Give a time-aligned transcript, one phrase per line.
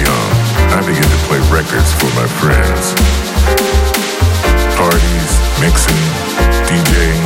[0.00, 0.30] Young,
[0.72, 2.96] I began to play records for my friends.
[4.76, 6.02] Parties, mixing,
[6.64, 7.20] DJing,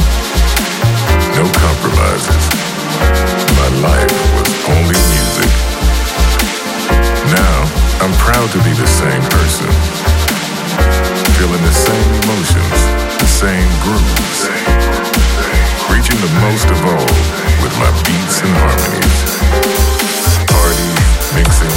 [1.39, 2.45] no compromises.
[3.55, 5.51] My life was only music.
[7.31, 7.57] Now,
[8.03, 9.71] I'm proud to be the same person.
[11.39, 12.79] Feeling the same emotions,
[13.23, 14.41] the same grooves.
[15.91, 17.11] Reaching the most of all
[17.63, 19.21] with my beats and harmonies.
[20.51, 21.77] Parties, mixing,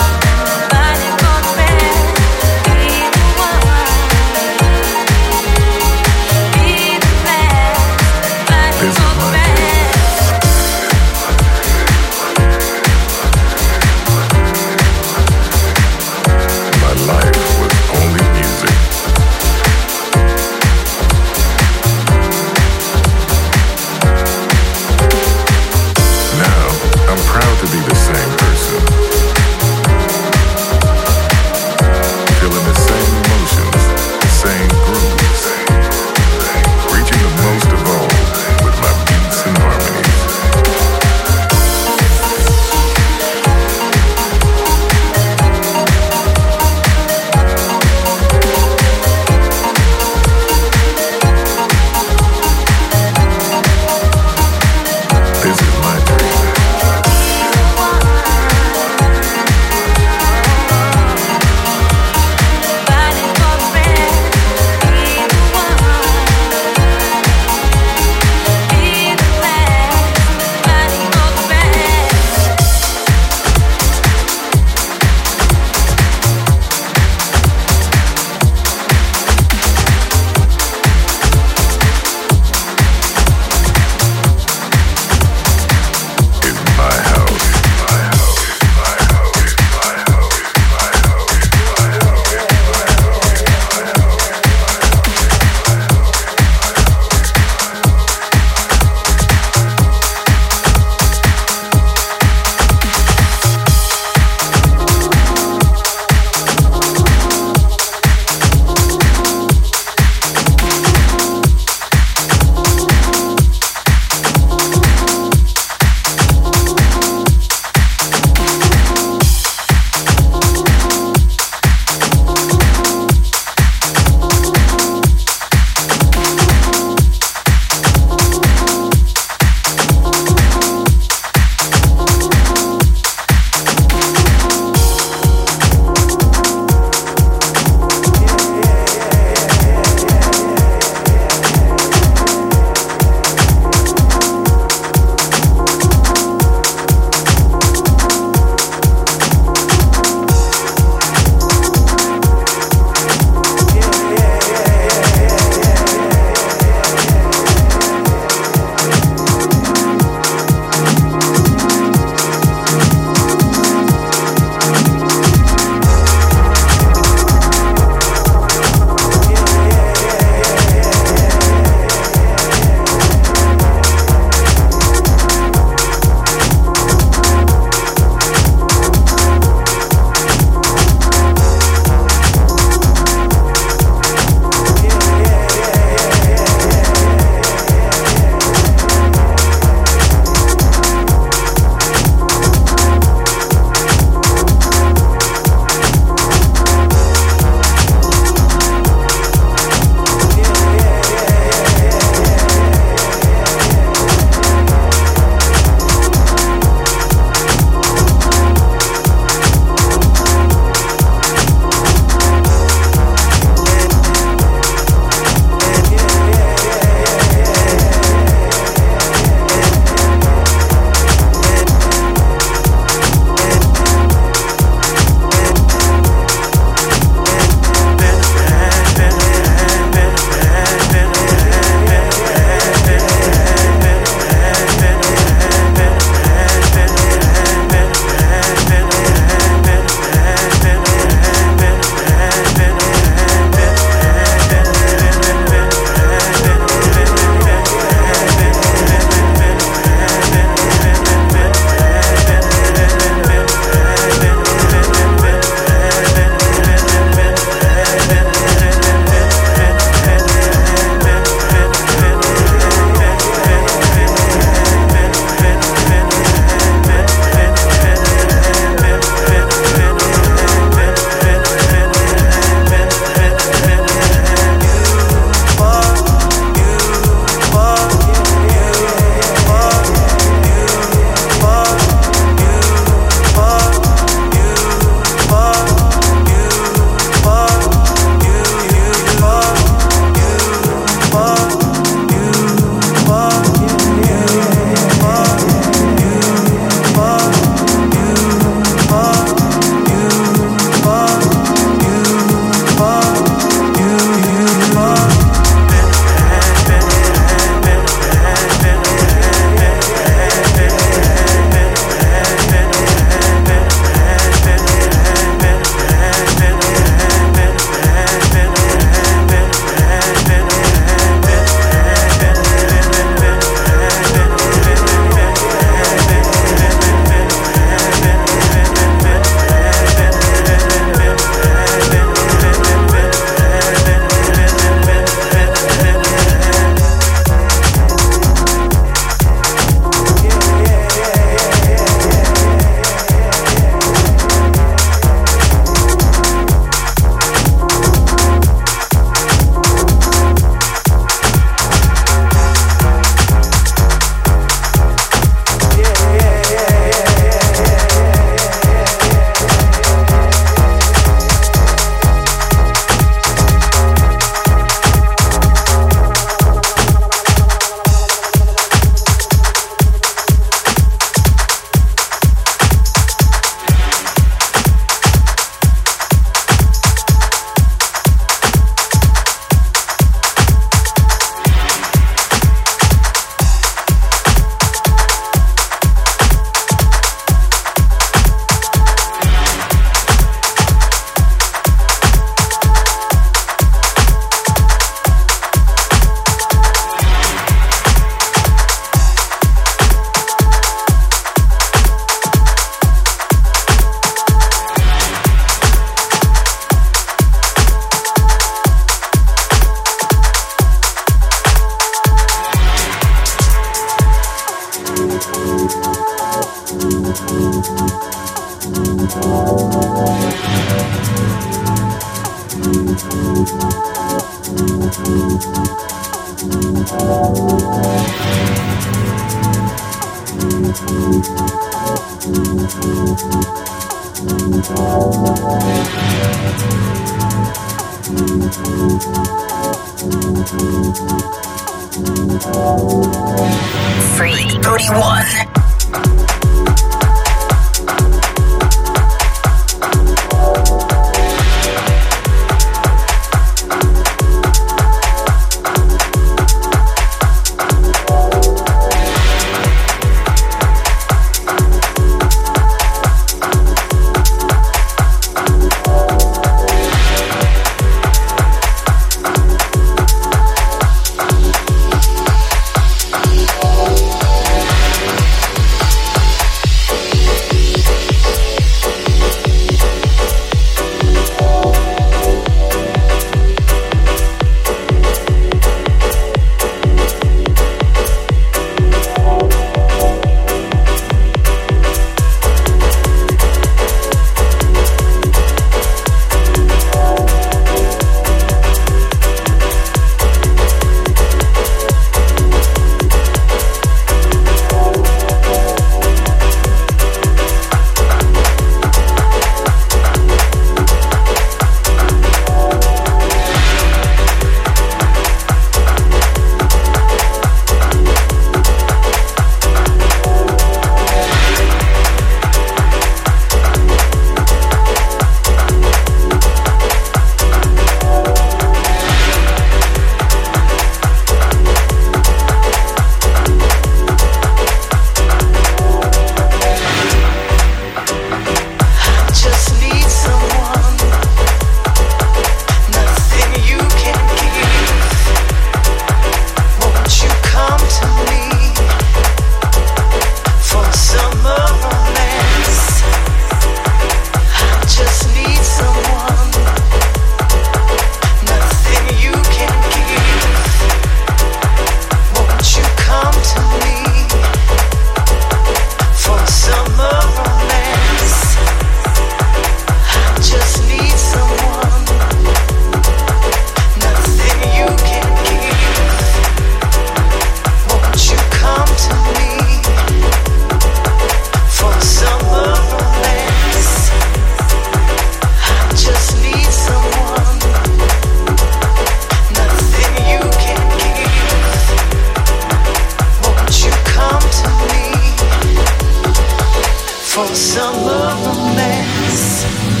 [597.33, 600.00] for some romance.